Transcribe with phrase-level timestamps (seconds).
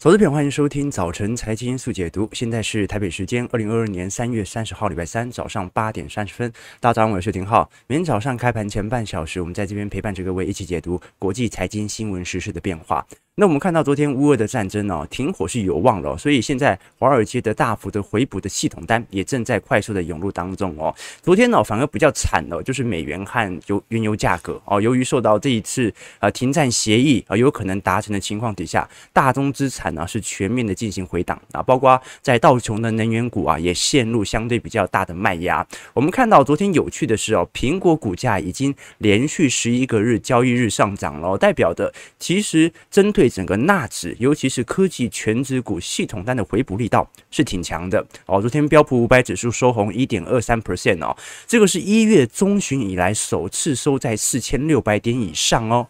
[0.00, 2.28] 投资品，欢迎收听早晨财经速解读。
[2.32, 6.52] 现在是台北时间二零二二年三月三十号礼拜三早上八点三十分。
[6.78, 7.68] 大家早上好，我是廷浩。
[7.88, 13.04] 每天早上开盘前半小时，我们在这边陪伴着各位一起解读国际财经新闻时事的变化。
[13.40, 20.92] 那我们看到昨天乌俄的战争哦，停火是有望了，所以现在华尔街的大幅的回补的系统单也正在快速的涌入当中哦。
[21.22, 35.64] 昨天呢，反而比较惨的，就是美元和油原油价格哦，由于受到这一次呃停战协议啊有可能达成的情况底下，大宗资产呢是全面的进行回档啊，包括在道琼的能源股啊也陷入相对比较大的卖压。
[35.94, 43.27] 我们看到昨天有趣的是哦，苹果股价已经连续十一个日交易日上涨了，代表的其实针对。
[43.28, 48.40] 整个纳指，尤其是科技全指股系统单的回补力道是挺强的哦。
[48.40, 55.86] 昨天标普五百指数收红一点二三 percent 哦，这个是一月中旬以来首次收在四千六百点以上哦。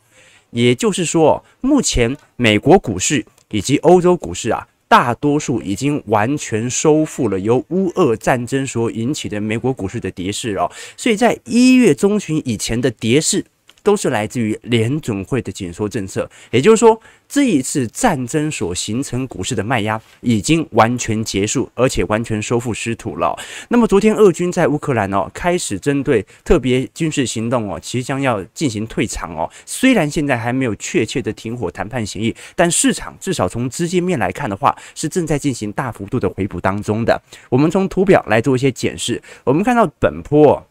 [0.51, 10.71] 也就是说，目前美国股市以及欧洲股市啊，大多数已经完全收复了由乌俄战争所引起的美国股市的跌势哦。
[10.97, 13.45] 所以在一月中旬以前的跌势。
[13.81, 23.39] 都是来自于联准会的紧缩政策，也就是说，这一次战争所形成股市的卖压已经完全结束，而且完全收复失土了。
[23.69, 29.51] 那么，昨天俄军在乌克兰哦，开始针对特别军事行动哦，即将要进行退场哦。
[29.67, 37.21] 虽然现在还没有确切的停火谈判协议，但市场至少从资金面来看的话，是正在进行大幅度的回补当中的。
[37.51, 40.68] 我们从图表来做一些检视，我们看到本波。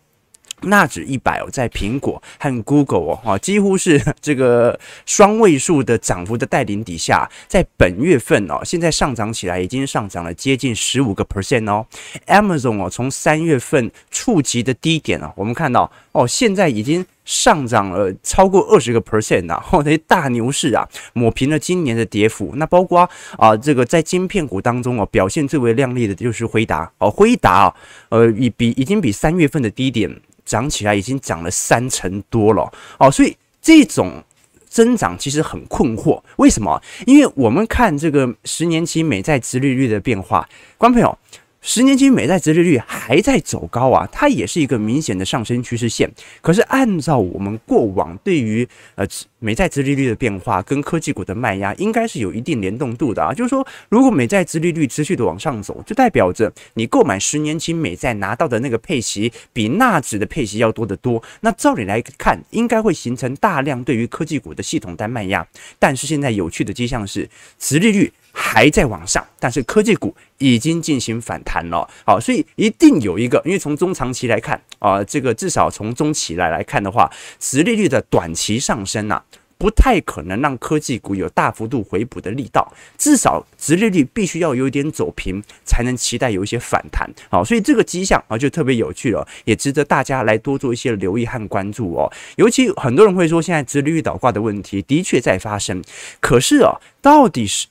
[0.61, 11.85] 纳指一百哦，在苹果和 Google 哦，哈，几乎是这个双位数的涨幅的带领底下，在本月份哦，现在上涨起来已经上涨了接近十五个 percent 哦。
[12.25, 22.53] Amazon 哦，从三月份触及的低点哦，我们看到哦，现在已经上涨了超过二十个 percent 啊， 哦，那些大牛市啊，抹平了今年的跌幅。
[22.55, 27.75] 那包括啊，这个在晶片股当中哦，表现最为亮丽的就是辉达哦，辉达啊，
[28.09, 30.19] 呃，已比已经比三月份的低点。
[30.47, 34.23] 涨起来已经涨了三成多了哦，所以这种
[34.67, 36.19] 增长其实很困惑。
[36.37, 36.81] 为什么？
[37.05, 41.17] 因为我们看这个十年期美债殖利率的变化，观众朋友。
[41.59, 46.09] 十年期美债殖利率还在走高啊，它也是一个明显的上升趋势线。
[46.41, 49.05] 可是按照我们过往对于呃
[49.39, 53.33] 美债殖利率的变化跟科技股的卖压，应该是有一定联动度的啊。
[53.33, 61.21] 就是说，如果美债殖利率持续的往上走，就代表着你购买十年期美债拿到的那个配息比纳指的配息要多得多。
[61.41, 65.45] 那照理来看，应该会形成大量对于科技股的系统单卖压。
[65.77, 67.29] 但是现在有趣的迹象是，
[67.59, 68.13] 殖利率。
[68.39, 71.89] 还在往上，但是科技股已经进行反弹了。
[72.05, 79.23] 好，所以一定有一个，因为从中长期来看啊，这个至少从中期来来看的话，殖利率的短期上升啊，
[79.57, 82.71] 不太可能让科技股有大幅度回补的力道。
[82.95, 87.09] 至少殖利率必须要有点走平，才能期待有一些反弹。
[87.31, 92.07] 好，所以这个迹象啊就特别有趣了，也值得大家来多做一些留意和关注哦。
[92.35, 95.81] 尤其很多人会说，现在殖利率倒挂的问题的确在发生，
[96.19, 97.65] 可是啊，到底是？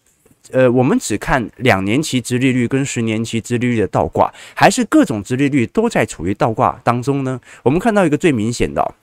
[0.52, 7.40] 呃，我们只看两年期殖利率跟十年期殖利率的倒挂，还是各种殖利率都在处于倒挂当中呢？
[7.62, 8.94] 我们看到一个最明显的，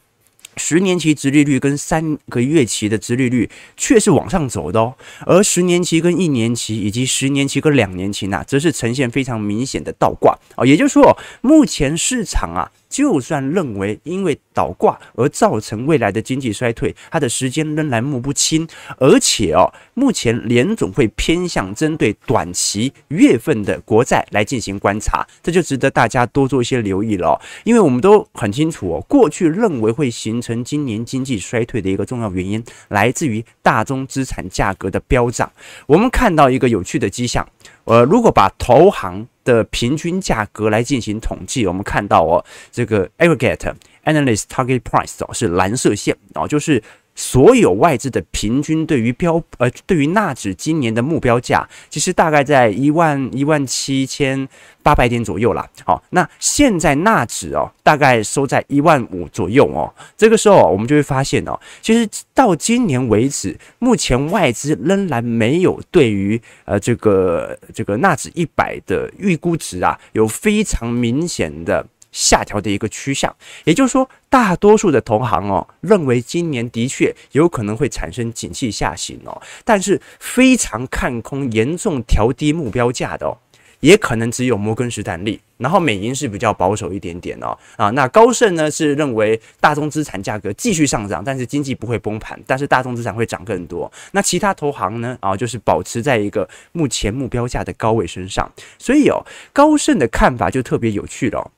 [0.57, 4.93] 十年期殖利率跟三个月期的殖利率却是往上走的哦，
[5.25, 12.71] 而十年期跟一年期以及十年期跟两年期呢，则是呈现非常明显的倒挂啊，也就是说，目前市场啊。
[12.93, 18.67] 就算认为因为倒挂而造成未来的经济衰退，它的时间仍然摸不清，
[18.99, 27.41] 而且哦，目前联总会偏向针对短期月份的国债来进行观察，这就值得大家多做一些留意了。
[27.63, 35.51] 因为我们都很清楚哦，过去认为会形成今年经济衰退的一个重要原因，来自于大宗资产价格的飙涨。
[35.87, 37.47] 我们看到一个有趣的迹象，
[37.85, 43.73] 呃，如果把投行的平均价格来进行统计，我们看到哦，这个 aggregate
[44.05, 46.81] analyst target price 哦是蓝色线哦，就是。
[47.15, 54.49] 所有外资的平均对于标呃对于纳指今年的目标价，其实大概在一万一万七千
[54.81, 55.63] 八百点左右啦。
[55.85, 59.93] 好，那现在纳指哦，大概收在一万五左右哦。
[60.17, 71.85] 这个时候我们就会发现哦，其实到今年为止，目前外资仍然没有对于呃这个这个纳指一百的预估值啊，有非常明显的。
[72.13, 83.35] 下调的一个趋向，也就是说，大多数的投行哦，认为今年的确有可能会产生景气下行哦，但是非常看空、严重调低目标价的哦，
[83.79, 87.57] 也可能只有摩根士丹利，然后美银是比较保守一点点哦。
[87.75, 93.91] 啊，那高盛呢是认为大宗资产价格继续上涨，但是经济不会崩盘，但是大宗资产会涨更多。
[94.11, 98.49] 那其他投行呢啊，就是保持在一个目前目标价的高位身上。
[98.77, 101.51] 所以哦，高盛的看法就特别有趣了。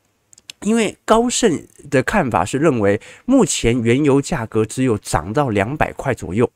[0.62, 6.50] 因为高盛的看法是认为，目前原油价格只有涨到两百块左右，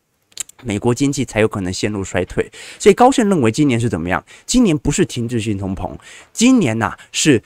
[0.63, 2.51] 美国经济才有可能陷入衰退。
[2.80, 4.24] 所以高盛认为今年是怎么样？
[4.46, 5.96] 今年不是停滞性通膨，
[6.34, 7.44] 今年呐、是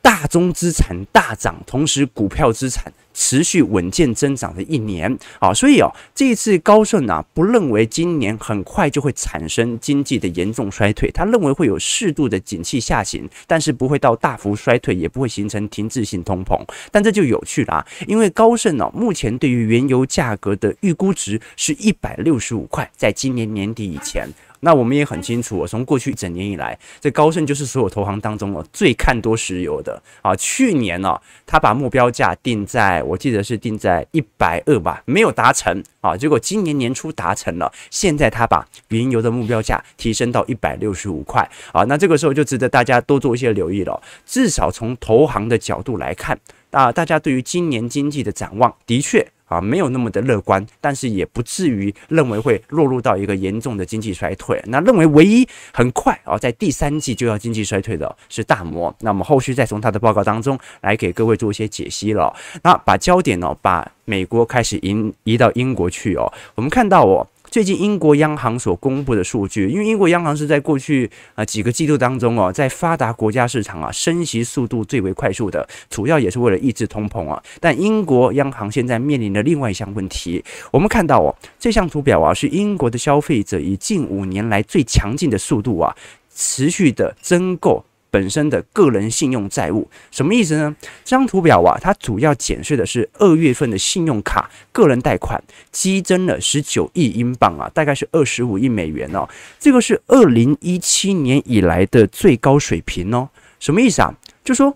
[0.00, 2.92] 大宗资产大涨，同时股票资产。
[3.18, 16.60] 持续稳健增长的一年啊，所以哦，这一次高盛啊不认为今年很快就会产生经济的严重衰退，他认为会有适度的景气下行，但是不会到大幅衰退，也不会形成停滞性通膨。
[16.92, 24.28] 但这就有趣了啊，因为高盛哦目前对于原油价格的预估值是一百六十五块，在今年年底以前。
[24.60, 30.34] 那我们也很清楚，从过去一整年以来，这高盛就是所有投行当中哦最看多石油的啊。
[30.36, 36.16] 去年呢，他把目标价定在，我记得是定在一百二吧，没有达成啊。
[36.16, 41.84] 结果今年年初达成了，现在他把原油的目标价提升到一百六十五块啊。
[41.84, 44.00] 那这个时候就值得大家多做一些留意了。
[44.24, 46.38] 至少从投行的角度来看
[46.70, 49.26] 啊，大家对于今年经济的展望的确。
[49.46, 54.62] 啊，没有那么的乐观，但是也不至于认为会落入到一个严重的经济衰退。
[54.66, 58.94] 那认为唯一很快啊，在第三季就要经济衰退的是大摩。
[59.00, 62.34] 那我们后续再从他的报告当中来给各位做一些解析了。
[62.62, 66.32] 那把焦点呢，把美国开始移移到英国去哦。
[66.54, 67.26] 我们看到哦。
[67.50, 77.42] 最近英国央行所公布的数据，因为英国央行是在过去啊几个季度当中哦，在发达国家市场啊升息速度最为快速的，主要也是为了抑制通膨啊。
[77.60, 85.96] 但英国央行现在面临的另外一项问题，我们看到哦，这项图表啊是英国的消费者以近五年来最强劲的速度啊，
[86.34, 87.84] 持续的增购。
[88.16, 90.74] 本身的个人信用债务什么意思呢？
[91.04, 95.38] 这张图表啊，它主要检视的是二月份的信用卡个人贷款
[95.70, 99.28] 激增了十九亿英镑啊，大概是二十五亿美元哦。
[99.58, 103.28] 这个是二零一七年以来的最高水平哦。
[103.60, 104.14] 什么意思啊？
[104.42, 104.74] 就说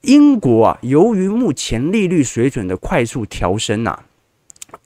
[0.00, 4.06] 英国啊，由于目前利率水准的快速调升啊，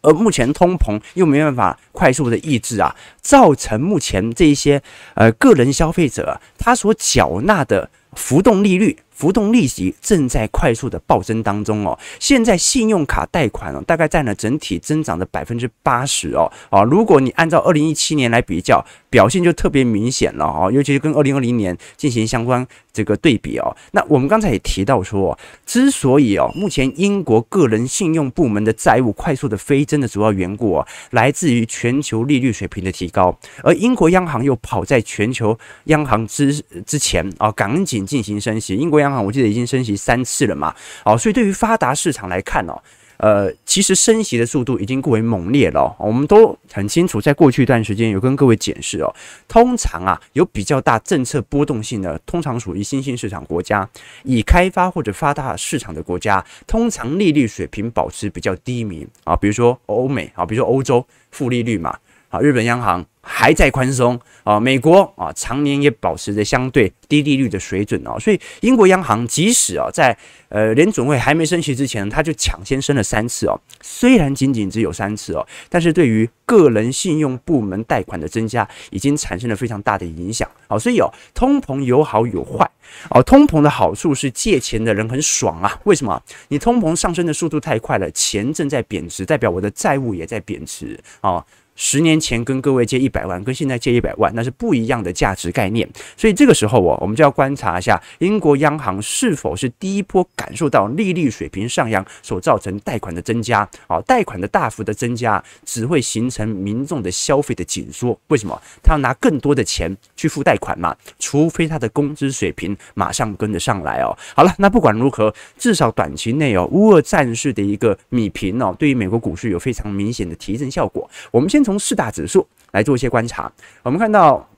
[0.03, 2.95] 而目前通膨又没办法快速的抑制啊。
[3.21, 4.81] 造成目前这一些
[5.15, 11.99] 呃个人消费者他所缴纳的浮动利率、浮动利息正在快速的暴增当中哦。
[12.19, 16.51] 现在信用卡贷款哦，大概占了整体增长的百分之八十哦。
[16.71, 20.71] 啊，如果你按照二零一七年来比较，表现就特别明显了哦。
[20.73, 22.67] 尤其是跟二零二零年进行相关
[22.97, 23.77] 这个对比哦。
[23.93, 33.39] 那我们刚才也提到说，之所以哦目前英国个人信用部门的债务快速的飞增的主要缘故哦，来自于全球利率水平的提高。
[33.63, 38.75] 而英国央行又跑在全球央行之之前啊，赶紧进行升息。
[38.75, 42.81] 英国央行我记得已经升息三次了嘛，哦，所以对于发达市场来看哦，
[43.19, 45.95] 呃，其实升息的速度已经过为猛烈了。
[45.99, 49.15] 我们都很清楚，在过去一段时间有跟各位解释哦，
[49.49, 53.89] 通常啊有比较大政策波动性的，通常属于新兴市场国家，
[54.25, 61.97] 已开发或者发达市场的国家，通常利率水平保持比较低迷啊，比如说欧美啊，比如说欧洲负利率嘛。
[62.29, 70.17] 啊，日本央行还在宽松啊，美国啊常年也保持着相对低利率的水准哦，所以英国央行即使啊在
[70.49, 82.69] 呃联准会还没升息之前，它就抢先升了三次哦，虽然仅仅只有三次哦，但是对于个人信用部门贷款的增加，已经产生了非常大的影响哦，所以哦，通膨有好有坏
[83.11, 86.21] 哦，通膨的好处是借钱的人很爽啊，为什么？
[86.49, 91.45] 你通膨上升的速度太快了，钱正在贬值，代表我的债务也在贬值啊。
[91.77, 95.87] 十年前跟各位借一百万，跟现在借一百万，那是不一样的价值概念。
[96.17, 103.69] 所以这个时候哦，我们就要观察一下英国央行是否是第一波感受到利率水平上扬所造成贷款的增加。
[103.87, 108.19] 好，贷款的大幅的增加只会形成民众的消费的紧缩。
[108.29, 108.59] 为什么？
[108.83, 110.97] 他要拿更多的钱去付贷款嘛？
[111.19, 114.17] 除非他的工资水平马上跟得上来哦。
[114.35, 121.07] 好了，那不管如何，至少短期内哦，乌俄战事的一个米平哦，对于美国股市有非常明显的提振效果。
[121.31, 121.66] 我们先。
[121.67, 123.51] 从四大指数来做一些观察，
[123.83, 124.49] 我们看到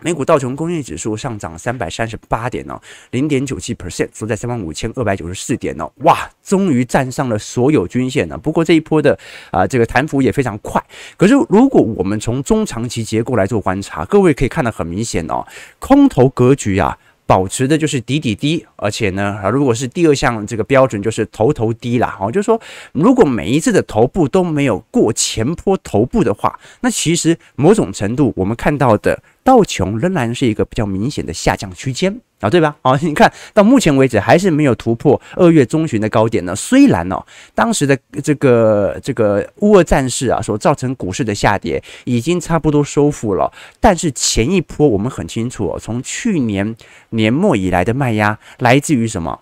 [0.00, 8.38] 美股道琼工业指数上涨三百三十八点哦，零点九七 percent，收在三万五千二百九十四点哦，哇，终于站上了所有均线了。
[8.38, 9.18] 不过这一波的
[9.50, 10.82] 啊、这个弹幅也非常快。
[11.18, 15.46] 可是如果我们从中长期结构来做观察，各位可以看得很明显哦，
[15.78, 16.98] 空头格局啊。
[17.26, 22.16] 保持的就是底底低，而且呢，如果是第二项这个标准，就是头头低啦。
[22.20, 22.60] 哦，就是说，
[22.92, 32.20] 如果每一次的头部都没有过前坡头部的话，那其实某种程度我们看到的道琼仍然是一个比较明显的下降区间。
[32.40, 32.76] 啊，对吧？
[32.82, 36.54] 啊， 你看到目前为止还是没有突破二月中旬的高点呢。
[36.54, 37.24] 虽然哦，
[37.54, 43.50] 当时的这个这个乌俄战事啊所造成股市的下跌已经差不多收复了，
[43.80, 46.76] 但是前一波我们很清楚哦，从去年
[47.10, 49.40] 年末以来的卖压来自于什么？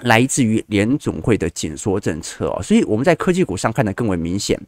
[0.00, 4.60] 来自于联总会的紧缩政策哦，所以我们在科技股上看得更为明显。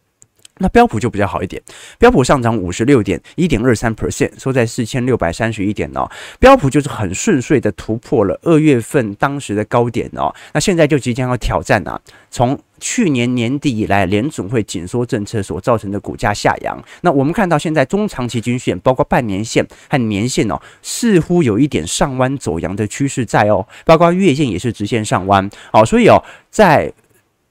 [0.58, 1.62] 那标普就比较好一点，
[1.98, 6.08] 标普上涨五十六点一点二三 percent，收在四千六百三十一点哦。
[6.38, 10.34] 标普就是很顺遂的突破了二月份当时的高点哦。
[10.54, 16.82] 那现在就即将要挑战啊，从去年年底以来联总会紧缩政策所造成的股价下扬。
[17.02, 25.48] 那我们看到现在中长期均线，包括半年线和年线哦，似乎有一点上弯走阳的趋势在哦，包括月线也是直线上弯。
[25.70, 26.92] 好，所以哦，在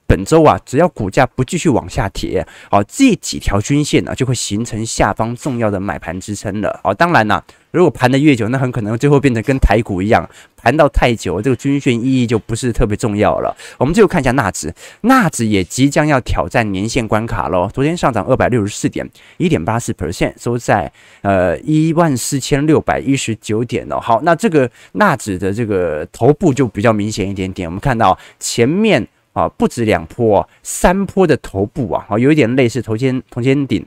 [0.06, 6.80] 本周啊，只要股价不继续往下跌，好，这几条均线呢、啊、就会形成下方重要的买盘支撑了。
[6.82, 13.54] 好，当然呢、如果盘得越久，那很可能最后变成跟台股一样，盘到太久，这个均线意义就不是特别重要了。
[13.78, 14.72] 我们最后看一下纳指，
[15.02, 17.68] 纳指也即将要挑战年线关卡喽。
[17.74, 19.08] 昨天上涨二百六十四点，
[19.38, 20.90] 一点八四 percent，收在
[21.22, 23.98] 呃一万四千六百一十九点哦。
[24.00, 29.06] 好，那这个纳指的这个头部就比较明显一点点，我们看到前面。
[29.36, 33.84] 啊，不止两波，三坡的头部啊，有一点类似头肩头肩顶。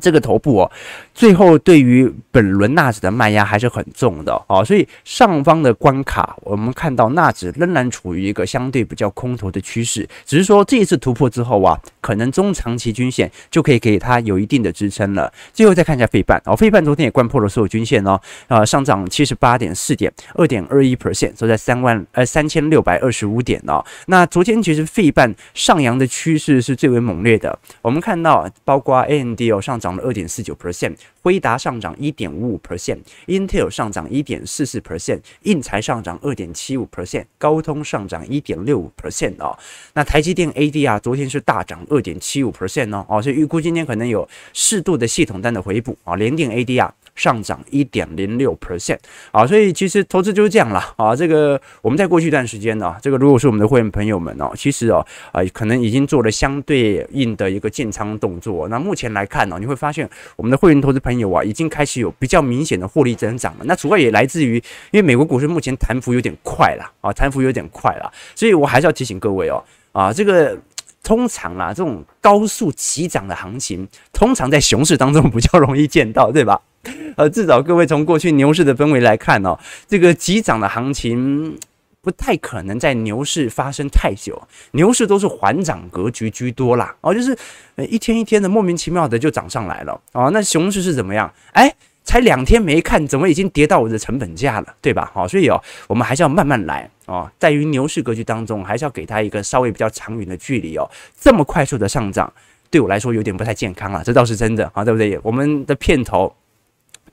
[0.00, 0.70] 这个头部哦，
[1.14, 15.32] 最后对于本轮纳指的卖压还是很重的哦，所以上方的关卡，我们看到纳指仍然处于一个相对比较空头的趋势，只是说这一次突破之后啊，可能中长期均线就可以给它有一定的支撑了。
[15.52, 23.84] 最后再看一下费半哦，费半昨天也关破了所有均线哦，啊，上涨七十八点四点，二点二一 percent，收在三万呃三千六百二十五点哦。
[24.06, 29.78] 那昨天其实费半上扬的趋势是最为猛烈的，我们看到包括 AMD 哦上。
[29.84, 39.54] 涨了二点四九 percent，辉达上涨一点五五 percent，Intel 上涨一点四四 percent，印材上涨二点七五 percent，高通上涨一点六五 percent 哦。
[39.92, 46.90] 那台积电 ADR 昨天是大涨二点七五 percent 哦，哦，所以预估今天可能有适度的系统单的回补啊，联电 ADR。
[47.14, 48.98] 上涨一点零六 percent
[49.30, 51.14] 啊，所以其实投资就是这样了啊。
[51.14, 58.68] 这个我们在过去一段时间呢，这个如果是我们的会员朋友们哦，其实哦啊，可能已经做了相对应的一个建仓动作。
[58.68, 63.64] 那目前来看呢，你会发现我们的会员投资朋友啊，已经开始有比较明显的获利增长了。
[63.64, 64.56] 那主要也来自于，
[64.90, 70.58] 因为美国股市目前弹幅有点快了啊，弹幅有点快了，所以我还是要提醒各位哦啊，这个。
[71.06, 76.58] 通常啊，这种高速急涨的行情，通常在熊市当中比较容易见到，对吧？
[77.16, 81.58] 呃，至少各位从过去牛市的氛围来看哦，这个急涨的行情
[82.00, 84.40] 不太可能在牛市发生太久，
[84.72, 86.94] 牛市都是缓涨格局居多啦。
[87.00, 87.36] 哦，就是
[87.88, 90.00] 一天一天的莫名其妙的就涨上来了。
[90.12, 91.32] 哦，那熊市是怎么样？
[91.52, 91.74] 哎。
[92.06, 95.10] 才两天没看，怎么已经跌到我的成本价了，对吧？
[95.14, 97.26] 好，所以哦，我们还是要慢慢来哦。
[97.38, 100.86] 在于牛市格局当中，还是要给它一个稍微比较长远的距离哦。
[101.18, 102.30] 这么快速的上涨，
[102.70, 105.18] 对我来说有点不太健康了，这倒是真的啊，对不对？
[105.22, 106.30] 我们的片头，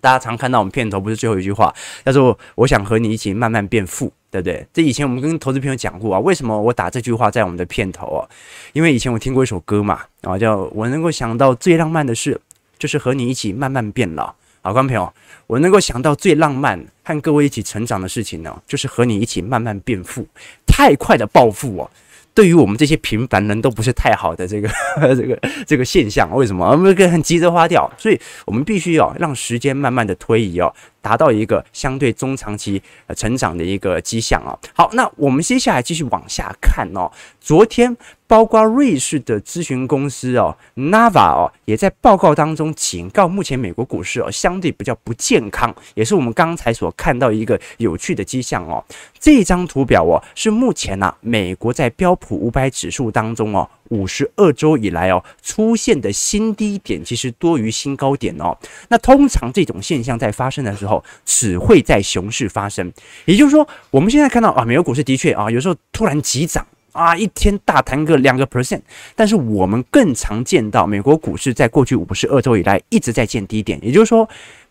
[0.02, 4.66] 大家常看到我们片头不是最后一句话，叫做“我想和你一起慢慢变富”，对不对？
[4.74, 8.28] 这以前我们跟投资朋友讲过啊，为什么我打这句话在我们的片头哦？
[8.74, 12.42] 因为以前我听过一首歌嘛，啊，叫我能够想到最浪漫的事，
[12.78, 14.34] 就是和你一起慢慢变老。
[14.64, 15.14] 好，观众朋友，
[15.48, 20.28] 我能够想到最浪漫和各位一起成长的事情呢，就是和你一起慢慢变富。
[20.68, 21.90] 太快的暴富哦，
[22.34, 24.70] 对于我们这些平凡人都不是太好的这个
[25.16, 26.34] 这个这个现象。
[26.36, 26.72] 为什么？
[26.72, 30.74] 我们很急着花掉，所以我们必须要让时间慢慢的推移哦。
[31.02, 34.58] 达到一个相对中长期呃成长的一个迹象啊。
[34.74, 37.12] 好，那我们接下来继续往下看哦。
[37.40, 37.96] 昨天
[38.28, 48.84] 包括瑞士的咨询公司哦，Nava 哦，也在报告当中警告，目前美国股市哦相对比较不健康，也是我们刚才所看到一个有趣的迹象哦。
[49.20, 53.68] 这张图表哦，是目前呢、美国在标普五百指数当中哦。
[53.92, 58.58] 五十二周以来哦，出现的新低点其实多于新高点哦。
[58.90, 62.92] 那通常这种现象在发生的时候，只会在熊市发生。
[63.26, 68.82] 也就是说，我们现在看到啊，美国股市的确啊，有时候突然急涨啊，一天大弹个两个 percent。
[69.16, 74.28] 但是我们更常见到美国股市在过去五十二周以来一直在见低点，也就是说，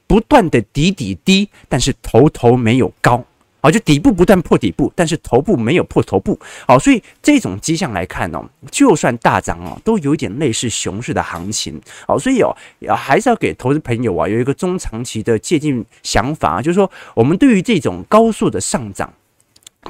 [0.07, 3.25] 不断的底底低，但是头头没有高。
[3.63, 6.39] 好，就底部不断破底部，但是头部没有破头部。
[6.67, 11.81] 好，所以这种迹象来看哦，就算大涨哦，都有一点类似熊市的行情。
[12.07, 12.57] 好，所以哦，
[12.97, 19.13] 还是要给投资朋友啊有一个中长期的借鉴想法啊，就是说，我们对于这种高速的上涨，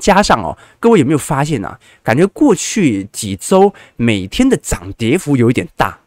[0.00, 1.78] 加上哦，各位有没有发现啊？
[2.02, 6.00] 感觉过去几周每天的涨跌幅有一点大，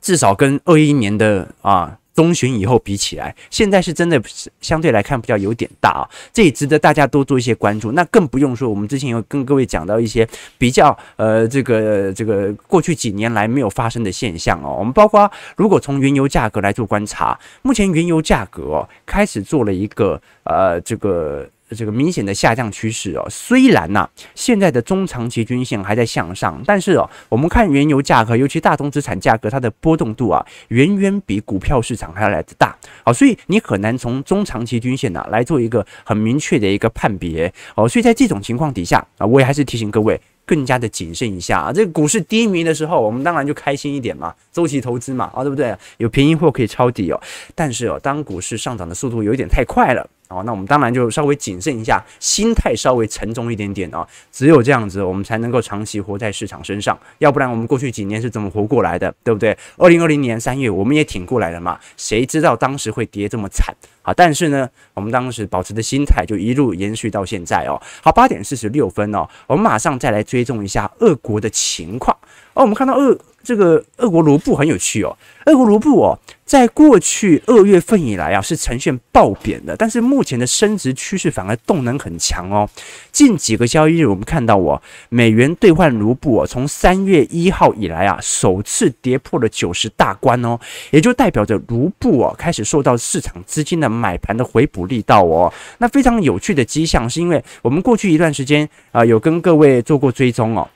[0.00, 1.98] 至少跟二一年的啊。
[2.14, 4.20] 中旬以后比起来，现在是真的
[4.60, 7.92] 相对来看比较有点大啊，这也值得大家多做一些关注。
[7.92, 14.76] 那更不用说，我们之前有跟各位讲到一些比较呃这个这个过去几年来没有发生的现象哦。
[14.78, 21.48] 我们包括如果从原油价格来做观察，目前原油价格哦开始做了一个呃这个。
[21.76, 32.76] 这个明显的下降趋势哦，虽然呐、现在的中长期均线还在向上，但是哦，我们看原油价格，尤其大宗资产价格，它的波动度啊，远远比股票市场还要来得大。
[33.04, 37.52] 好，所以你很难从中长期均线呐、来做一个很明确的一个判别。
[37.74, 40.20] 哦，所以在这种情况底下啊，我也还是提醒各位。
[40.46, 41.72] 更加的谨慎一下啊！
[41.72, 45.72] 这个股市低迷的时候，我们当然就开心一点嘛，周期投资嘛，啊，对不对？
[45.98, 47.20] 有便宜货可以抄底哦。
[47.54, 54.06] 但是哦，当股市上涨的速度有一点太快了哦，那我们当然就稍微谨慎一下，心态稍微沉重一点点哦。
[54.30, 56.96] 只有这样子，我们才能够长期活在市场身上。
[57.18, 59.56] 要不然，我们过去几年是怎么活过来的，对不对？
[59.76, 61.78] 二零二零年三月，我们也挺过来了嘛。
[61.96, 63.74] 谁知道当时会跌这么惨？
[64.02, 67.80] 好，但是呢，我们当时保持的心态就一路延续到现在哦。
[68.00, 72.16] 好，八点四十六分哦，我们马上再来追踪一下俄国的情况。
[72.54, 75.16] 哦，我们看到俄这个俄国卢布很有趣哦，
[75.46, 82.68] 俄国卢布哦，在过去二月份以来啊是呈现暴贬的，但是目前的升值趋势反而动能很强哦。
[83.10, 90.58] 近几个交易日，我们看到哦，美元兑换卢布哦，从三月一号以来啊，首次跌破了九十大关哦，
[90.90, 95.52] 也就代表着卢布哦开始受到市场资金的买盘的回补力道哦。
[95.78, 100.68] 那非常有趣的迹象，是因为我们过去一段时间啊，有跟各位做过追踪哦。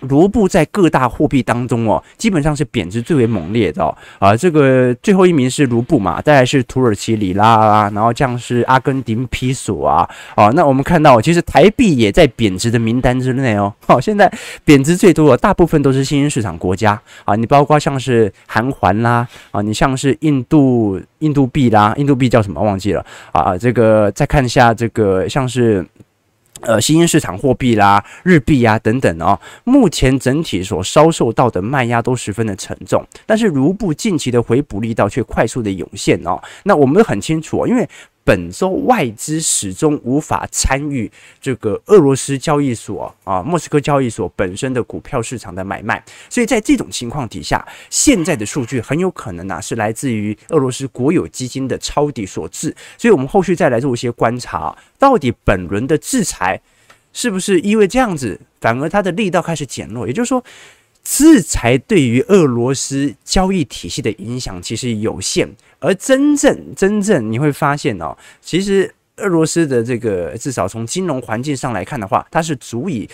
[0.00, 3.94] 卢布在各大货币当中哦，基本上是贬值最为猛烈的哦。
[4.18, 10.08] 啊，这个最后一名是卢布嘛，再来是土耳其里拉啊，然后这样是阿根廷比索啊。
[10.36, 13.72] 哦，那我们看到其实台币也在贬值的名单之内哦。
[13.86, 14.32] 好，现在
[14.64, 23.58] 贬值最多的大部分都是新兴市场国家啊，你包括像是韩元啦啊，你像是印度印度币啦，印度币叫什么忘记了啊？
[23.58, 25.86] 这个再看一下这个像是。
[26.62, 36.40] 呃，新兴市场货币啦、日币啊等等哦，目前整体所遭受到的卖压都十分的沉重，但是卢布近期的回补力道却快速的涌现哦。
[36.64, 37.88] 那我们很清楚，因为。
[38.22, 41.10] 本周外资始终无法参与
[41.40, 52.74] 这个俄罗斯交易所啊，莫斯科交易所本身的股票市场的买卖，所以在这种情况底下，现在的数据很有可能呢是来自于俄罗斯国有基金的抄底所致。
[52.96, 56.60] 所以，我们后续再来做一些观察，到底本轮的制裁
[57.12, 60.06] 是不是因为这样子，反而它的力道开始减弱？
[60.06, 60.44] 也就是说。
[61.02, 73.08] 制裁对于俄罗斯交易体系的影响其实有限，而真正真正你会发现哦，其实俄罗斯的这个至少从金融环境上来看的话，它是足以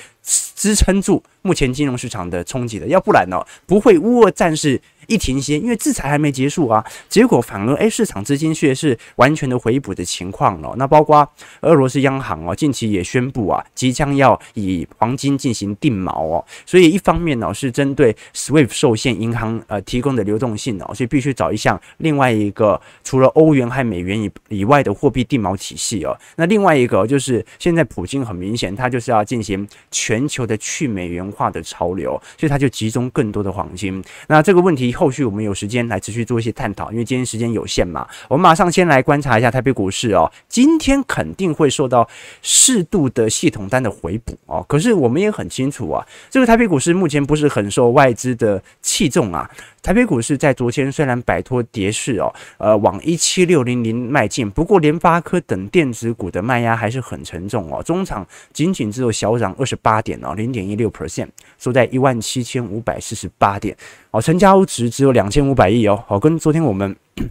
[0.55, 4.81] 支撑住目前金融市场的冲击的，要不然呢，不会乌俄战事。
[5.07, 10.75] 一停歇，因为制裁还没结束啊，结果反而哎，市场资金却是完全的回补的情况了。
[10.77, 11.29] 那包括
[11.61, 16.45] 俄罗斯央行哦，近期也宣布啊，即将要以黄金进行定锚哦。
[16.65, 26.17] 所以一方面呢是针对 SWIFT 受限银行呃提供的流动性哦，所以必须找一项另外一个除了欧元和美元以以外的货币定锚体系哦。
[26.37, 34.03] 那另外一个就是现在普京很明显，他就是要进行全球的去美元化的潮流，所以他就集中更多的黄金。
[34.27, 34.96] 那这个问题。
[34.97, 38.09] 后续我们有时间来持续做一些探讨，因为今天时间有限嘛。
[38.29, 42.09] 我们马上先来观察一下台北股市哦，今天肯定会受到
[42.43, 44.65] 适度的系统单的回补哦。
[44.67, 49.49] 可是我们也很清楚啊，这个台北股市目前不是很受外资的器重啊。
[49.83, 57.81] 台北股市在昨天虽然摆脱跌势哦，呃，往一七六零零迈进，不过联发科等电子股的卖压还是很沉重哦。
[57.85, 63.77] 中场仅仅只有小涨二十八点哦，零点一六 percent，收在一万七千五百四十八点
[64.11, 66.97] 哦，成交值只有两千五百亿哦，好，跟昨天我们。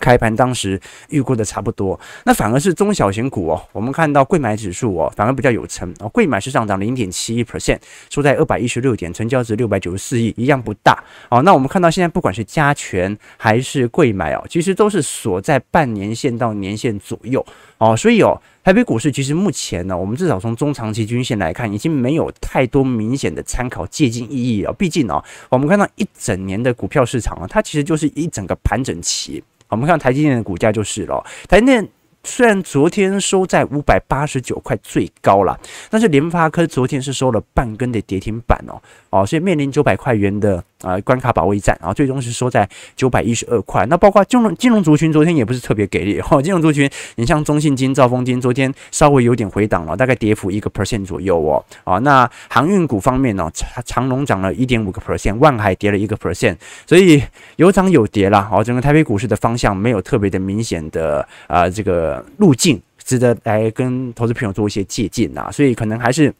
[0.00, 11.42] 开盘当时预估的差不多，那反而是中小型股哦，我们看到贵买指数哦，反而比较有成哦，贵买是上涨零点七一 percent，收在二百一十六点，成交值六百九十四亿，一样不大哦。
[11.42, 17.44] 那我们看到现在不管是加权还是贵买哦，其实都是锁在半年线到年线左右
[17.76, 24.72] 哦，所以哦，台北股市其实目前呢，我们至少从中长期均线来看，已经没有太多明显的参考借鉴意义了。
[24.74, 29.42] 毕竟哦，我们看到一整年的股票市场啊，它其实就是一整个盘整期。
[29.68, 31.24] 我们看台积电的股价就是了。
[31.48, 31.88] 台积电
[32.22, 43.86] 虽然昨天收在五百八十九块最高了，但是联发科昨天是收了半根的跌停板哦哦，所以面临九百块元的啊关卡保卫战，然后最终是收在九百一十二块。
[43.86, 51.64] 那包括金融金融族群昨天也不是特别给力哈， 金融族群你像中信金、兆丰金昨天稍微有点回档了，大概跌幅一个 percent 左右哦。
[51.84, 57.22] 啊，那航运股方面呢，长长荣涨了一点五个 percent，万海跌了一个 percent，所以
[57.56, 58.48] 有涨有跌啦。
[58.52, 62.80] 哦，整个台北股市的方向没有特别的明显的啊这个路径。
[63.02, 66.32] 值得来跟投资朋友做一些借鉴呐，所以可能还是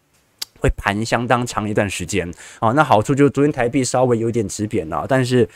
[0.60, 2.70] 会盘相当长一段时间啊。
[2.72, 5.48] 那好处就是昨天台币稍微有点止贬了，但是。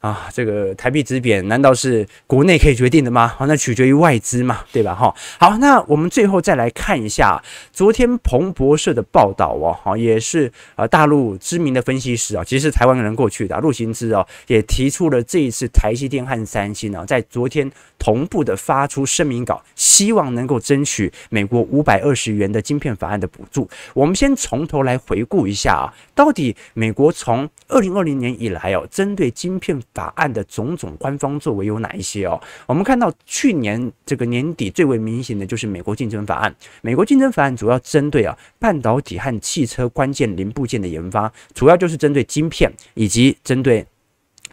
[0.00, 3.26] 啊，这个台币值贬难道是国内可以决定的吗？
[3.36, 4.94] 好，那取决于外资嘛，对吧？
[4.94, 23.68] 哈，好，那我们最后再来看一下昨天彭博社的报道哦，哈，也是呃大陆知名的分析师啊，其实是台湾人过去的陆行之哦，也提出了这一次台积电和三星啊，在昨天同步的发出声明稿，希望能够争取美国五百二十元的晶片法案的补助。
[23.94, 32.40] 我们先从头来回顾一下啊，到底美国从二零二零年以来哦，针对晶片法案的种种官方作为有哪一些哦？
[32.66, 36.54] 我们看到去年这个年底最为明显的就是美国竞争法案。
[36.82, 43.86] 美国竞争法案主要针对啊半导体和汽车关键零部件的研发，主要就是针对晶片以及针对。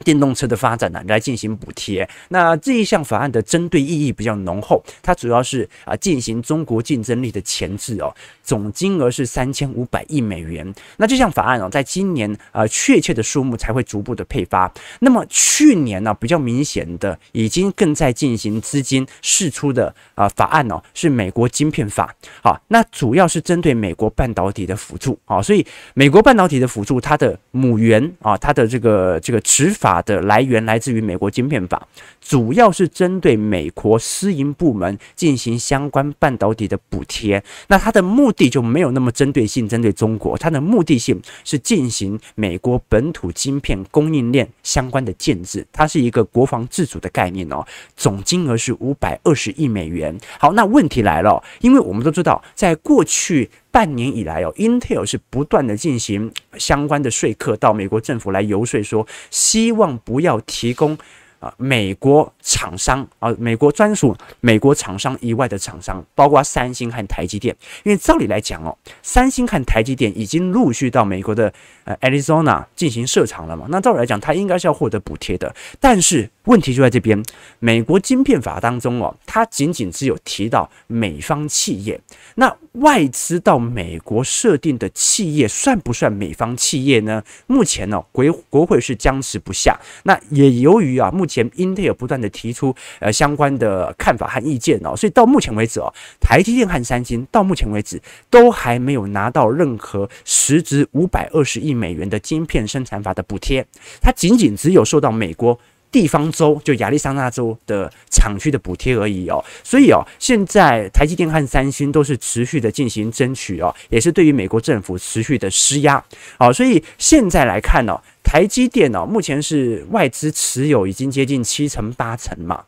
[0.03, 2.07] 电动车的发展呢，来进行补贴。
[2.29, 10.73] 那这一项法案的针对意义比较浓厚，它主要是啊进行中国竞争力的前置哦，总金额是三千五百亿美元。
[10.97, 14.71] 那这项法案哦，在今年啊确切的数目才会逐步的配发。
[14.99, 22.13] 那么去年呢，比较明显的已经更在进行资金释出的啊法案哦，是美国晶片法。
[22.41, 29.84] 好，那主要是针对美国半导体的辅助啊，所以美国半导体的辅助它的母源啊，它的这个这个持法。
[29.85, 31.87] 法的来源来自于美国晶片法，
[32.19, 37.43] 主要是针对美国私营部门进行相关半导体的补贴。
[37.67, 47.63] 那它的目的就没有那么针对性，针对中国，它的目的性是进行美国本土晶片供应链相关的建制，它是一个国防自主的概念哦。
[47.95, 50.17] 总金额是五百二十亿美元。
[50.39, 53.51] 好，那问题来了，因为我们都知道，在过去。
[53.75, 60.97] 半年以来哦，Intel 是不断的进行相关的说客到美国政府来游说，说希望不要提供。
[61.39, 67.55] 啊，美国厂商啊，美国专属美国厂商以外的厂商，包括三星和台积电。
[67.83, 75.53] 因为照理来讲哦，三星和台积电已经陆续到美国的呃 Arizona 进行设厂了嘛，那照理来讲，它应该是要获得补贴的。
[75.79, 77.21] 但是问题就在这边，
[77.59, 81.99] 美国晶片法当中哦，它仅仅只有提到美方企业。
[82.35, 87.21] 那外资到美国设定的企业算不算美方企业呢？
[87.47, 89.77] 目前呢、国国会是僵持不下。
[90.03, 103.65] 那也由于啊，目目前，Intel 不断的提出呃相关的看法和意见哦，所以到目前为止哦，台积电和三星到目前为止都还没有拿到任何实值五百二十亿美元的晶片生产法的补贴，
[104.01, 105.59] 它仅仅只有受到美国
[105.95, 116.03] 地方州就亚利桑那州的厂区的补贴而已哦，所以哦，现在台积电和三星都是持续的进行争取哦，也是对于美国政府持续的施压
[116.37, 117.97] 哦，所以现在来看哦。
[118.25, 122.65] 台积电哦，目前是外资持有已经接近七成八成嘛，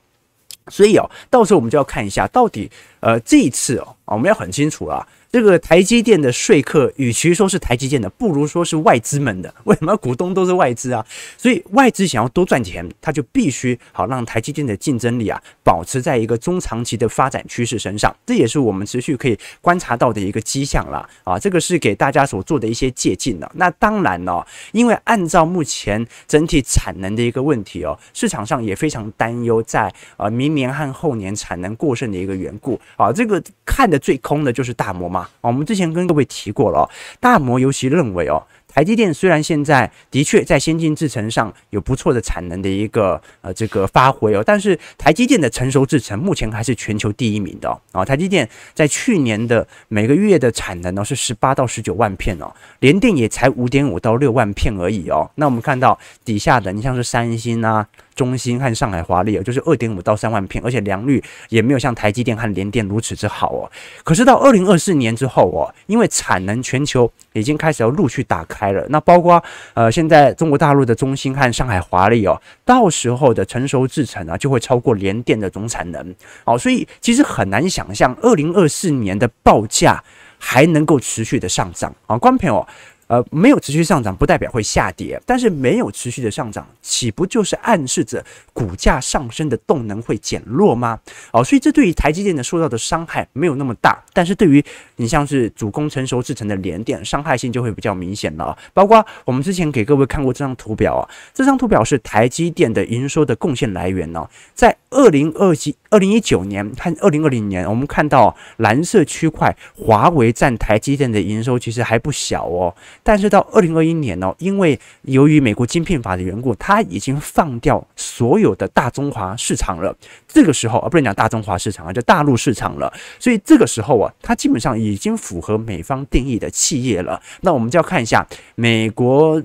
[0.68, 5.06] 所以哦，到时候我们就要看一下，到底呃这一次哦，我们要很清楚啊。
[5.32, 9.54] 这个台积电的说客，与其说是台积电的，不如说是外资们的。
[9.66, 11.06] 为什么股东都是外资啊？
[11.38, 18.16] 所以外资想要多赚钱，他就必须好让台积电的竞争力啊保持在一个中长期的发展趋势身上。
[18.26, 21.08] 这也是我们持续可以观察到的一个迹象啦。
[21.24, 23.52] 啊，这个是给大家所做的一些借鉴的。
[23.56, 33.12] 那当然呢，因为按照目前整体产能的一个问题哦，市场上也非常担忧在呃明年和后年产能过剩的一个缘故啊。
[33.12, 35.17] 这个看的最空的就是大摩嘛。
[35.42, 48.06] 我们之前跟各位提过了，大摩尤其认为哦，台积电虽然现在的确在先进制程上有不错的产能的一个呃这个发挥哦，但是台积电的成熟制程目前还是全球第一名的哦。
[48.06, 55.30] 台积电在去年的每个月的产能呢是十八到十九万片哦，联电也才五点五到六万片而已哦。
[55.36, 57.88] 那我们看到底下的，你像是三星啊。
[58.18, 63.70] 中芯和上海华丽哦，就是二点五到三万片，而且良率也没有像台积电和联电如此之好哦。
[64.04, 80.04] 可是到二零二四年之后哦，因为产能全球已经开始要陆续打开那包括呃现在中国大陆的中心和上海华丽哦，到时候的成熟制程啊就会超过联电的总产能哦，所以其实很难想象二零二四年的报价
[80.38, 82.68] 还能够持续的上涨啊，观众朋友。
[83.08, 91.00] 呃，没有持续上涨不代表会下跌，但是没有持续的上涨，岂不就是暗示着股价上升的动能会减弱吗？
[91.32, 94.64] 哦，所以这对于台积电的受到的伤害没有那么大，但是对于
[94.98, 98.58] 你像是主攻成熟制程的联电，伤害性就会比较明显了。
[98.74, 112.76] 包括我们之前给各位看过这张图表啊，这张图表是台积电的营收的贡献来源哦，在二零二七、二零一九年和二零二零年，我们看到蓝色区块，华为占台积电的营收其实还不小哦。
[113.08, 119.96] 但是到二零二一年呢，因为由于美国晶片法的缘故，它已经放掉所有的大中华市场了。
[120.28, 122.92] 这个时候啊，不能讲大中华市场啊，叫大陆市场了。
[123.18, 127.22] 所以这个时候啊，它基本上已经符合美方定义的企业了。
[127.40, 129.42] 那我们就要看一下美国。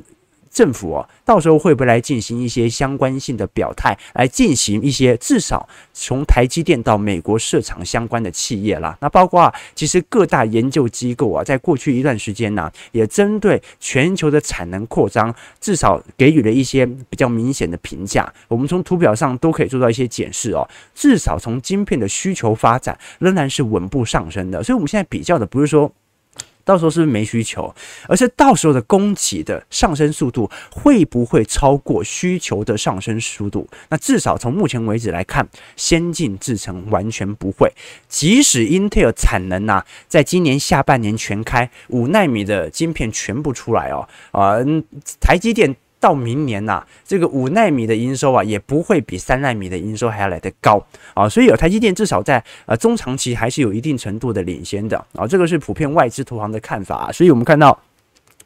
[0.53, 8.97] 政府哦，到时候会不会来进行一些相关性的表态，来进行一些至少从台积电到美国设厂相关的企业啦？
[9.01, 18.31] 那包括啊，其实各大研究机构啊，在过去一段时间呢，也针对全球的产能扩张，至少给予了一些比较明显的评价。
[18.49, 20.69] 我们从图表上都可以做到一些解释哦。
[20.95, 24.63] 至少从晶片的需求发展，仍然是稳步上升的。
[24.63, 25.91] 所以，我们现在比较的不是说。
[26.65, 27.75] 到时候是不是没需求，
[28.09, 33.69] 而是到时候的供给的上升速度会不会超过需求的上升速度？
[33.89, 37.73] 那至少从目前为止来看，先进制程完全不会。
[38.09, 44.65] 即使英特尔产能呐、啊，在今年下半年全开，五纳米的晶片全部出来哦，啊、呃，
[45.21, 45.77] 台积电。
[46.03, 50.85] 到明年呐、这个五纳米的营收啊，也不会比三纳米的营收还要来得高
[51.15, 57.79] 啊，所以有台积电至少在呃中长期还是有一定程度的领先的啊，这个是普遍外资投行的看法，所以我们看到，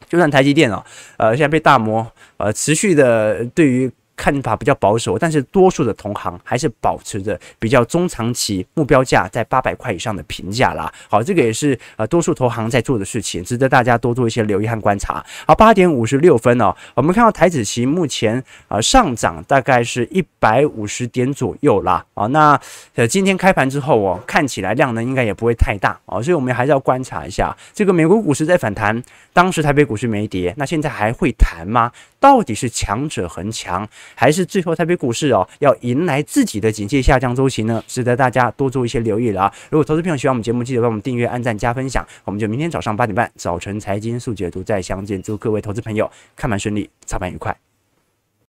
[0.07, 0.85] 就算台积电啊，
[1.17, 2.05] 呃，现在被大摩
[2.37, 3.91] 呃持续的对于。
[4.17, 10.91] 看法比较保守，但是多数的同行还是保持着比较中长期目标价在八百块以上的评价啦。
[11.07, 15.23] 好，这个也是呃多数投行在做的事情，值得大家多做一些留意和观察。
[15.45, 22.03] 好，八点五十六分哦，我们看到台指期目前呃上涨大概是一百五十点左右啦。
[22.15, 22.59] 啊，那
[22.95, 29.01] 呃今天开盘之后哦，看起来量呢应该也不会太大哦，所以我们还是要观察一下这个美国股市在反弹，
[29.31, 31.91] 当时台北股市没跌，那现在还会弹吗？
[32.19, 37.83] 到底是强者恒强，还是最后台北股市哦要迎来自己的警戒下降周期呢？
[37.87, 39.53] 值得大家多做一些留意了啊！
[39.69, 42.05] 如果投资朋友喜欢我们节目，记得帮我们订阅、按赞、加分享。
[42.25, 45.21] 我们就明天早上八点半早晨财经速解读再相见。
[45.21, 47.66] 祝各位投资朋友看盘顺利，操盘愉快。